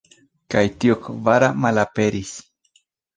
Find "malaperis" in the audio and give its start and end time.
1.65-2.33